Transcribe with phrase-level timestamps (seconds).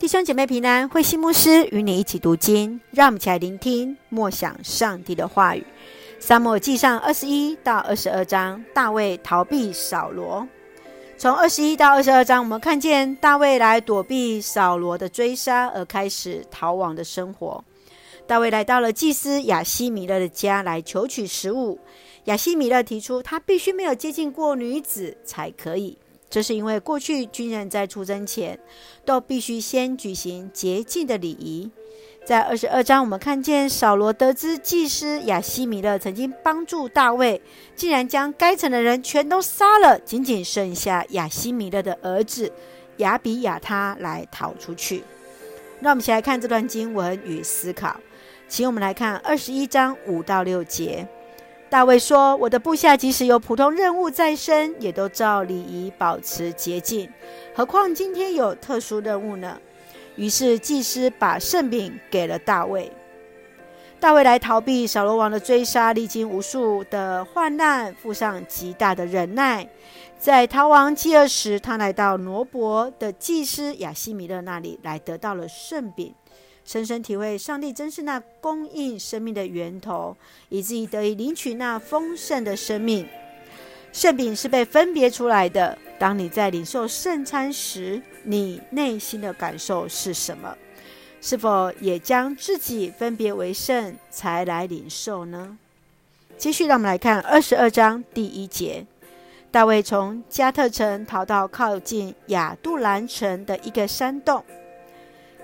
[0.00, 5.62] 弟兄姐妹平安，慧馨牧师与你一起读经，让我们一起来聆听默想上帝的话语。
[6.18, 10.48] 撒母记上二十一到二十二章，大卫逃避扫罗。
[11.18, 17.62] 从二十一到二十二章，我们看见大卫来躲避扫罗的追杀，而开始逃亡的生活。
[18.26, 21.78] 大卫来到了祭司亚希米勒的家来求取食物。
[22.24, 25.98] 亚希米勒提出，他必须没有接近过女子才可以。
[26.30, 28.58] 这是因为过去军人在出征前
[29.04, 31.68] 都必须先举行洁净的礼仪。
[32.24, 37.42] 在二十二章，我们看见扫罗得知祭司亚希米勒曾经帮助大卫，
[37.74, 42.52] 竟然将该城的人全都杀了，仅仅剩下亚希米勒的儿子
[42.98, 45.02] 亚比亚他来逃出去。
[45.80, 47.98] 让我们一起来看这段经文与思考。
[48.46, 51.08] 请我们来看二十一章五到六节。
[51.70, 57.08] 大卫说：“我的部下即使有普通任务在身，也都照礼仪保持洁净。
[57.54, 59.56] 何况今天有特殊任务呢？”
[60.16, 62.90] 于是祭司把圣饼给了大卫。
[64.00, 69.68] 大卫来逃避扫罗王的追杀，历经无数的患难，付上极大的忍耐。
[70.18, 76.12] 在逃亡饥饿时，他来到挪伯的祭司亚西米勒那里，来得到了圣饼。
[76.70, 80.16] 深深体会上帝真是那供应生命的源头，
[80.50, 83.08] 以至于得以领取那丰盛的生命。
[83.92, 85.76] 圣饼是被分别出来的。
[85.98, 90.56] 当你在领受圣餐时，你内心的感受是什么？
[91.20, 95.58] 是否也将自己分别为圣，才来领受呢？
[96.38, 98.86] 继续，让我们来看二十二章第一节：
[99.50, 104.44] 大卫从加特城逃到靠近亚杜兰城的一个山洞。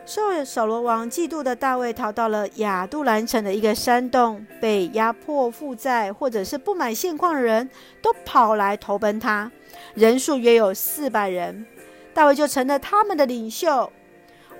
[0.06, 7.68] 受扫罗王嫉妒的大卫逃到了亚杜兰城的一个山洞，被压迫负债或者是不满现况的人
[8.00, 9.50] 都跑来投奔他，
[9.94, 11.66] 人数约有四百人，
[12.14, 13.92] 大卫就成了他们的领袖。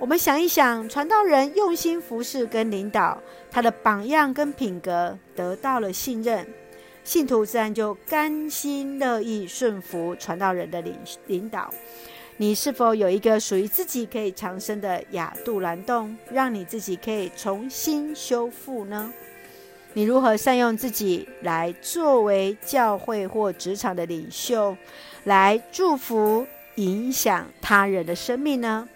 [0.01, 3.17] 我们想一想，传道人用心服侍跟领导，
[3.49, 6.45] 他的榜样跟品格得到了信任，
[7.05, 10.97] 信徒自然就甘心乐意顺服传道人的领
[11.29, 11.73] 领导。
[12.39, 19.11] 你是否有一个属于自己可以藏身的亚杜兰洞，让你自己可以重新修复呢？
[19.95, 24.77] 你如何善用自己来作为教会或职场的领袖，
[25.25, 28.87] 来祝福、影响他人的生命呢？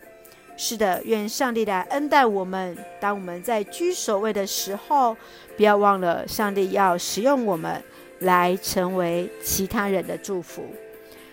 [0.58, 2.76] 是的，愿上帝来恩待我们。
[3.00, 5.16] 当我们在居首位的时候，
[5.56, 7.82] 不要忘了上帝要使用我们
[8.18, 10.62] 来成为其他人的祝福。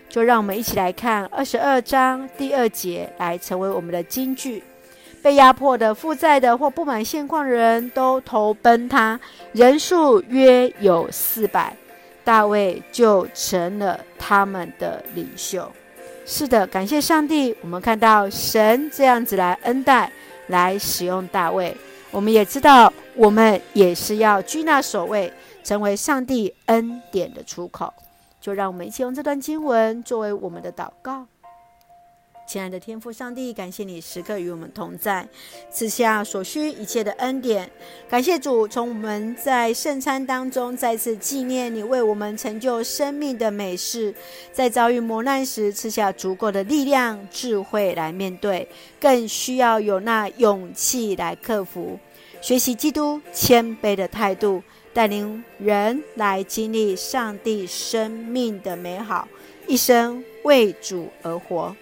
[0.10, 4.64] 就让我们一起来看二十二章第二节，来成为我们的金句。
[5.22, 9.20] 被压迫的、负债的或不满现况的人都投奔他，
[9.52, 11.76] 人数约有四百，
[12.24, 15.70] 大卫就成了他们的领袖。
[16.26, 20.10] 是的，感谢上帝，我们看到神这样子来恩待、
[20.48, 21.76] 来使用大卫。
[22.12, 27.94] 我们也知道，我们也是要居那首位，成为上帝恩典的出口。
[28.48, 31.28] 就让我们一起用这段经文作为我们的祷告。
[32.48, 35.28] 亲爱的天父上帝，感谢你时刻与我们同在，
[35.70, 37.70] 赐下所需一切的恩典。
[38.08, 44.16] 感谢主，从我们在圣餐当中再次纪念你为我们成就生命的美事，
[44.54, 48.66] 在遭遇磨难时赐下足够的力量、智慧来面对，
[48.98, 52.00] 更需要有那勇气来克服。
[52.40, 54.64] 学习基督谦卑的态度。
[54.98, 59.28] 带领人来经历上帝生命的美好，
[59.68, 61.76] 一生为主而活，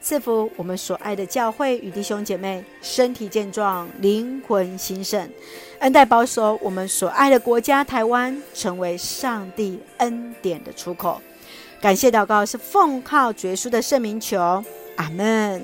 [0.00, 5.28] 赐福我们所爱的教会与弟兄姐妹身体健壮，灵魂兴盛，
[5.80, 11.20] 恩待保守我们所爱的国家台湾，成为上帝恩典的出口。
[11.78, 14.64] 感谢祷告是奉靠绝书的圣名求，
[14.96, 15.62] 阿门。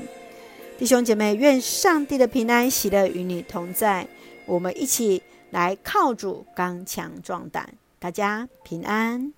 [0.76, 4.06] 弟兄姐妹，愿上帝的平安喜乐与你同在，
[4.44, 5.22] 我们一起。
[5.50, 9.32] 来靠住刚强壮胆，大家平安。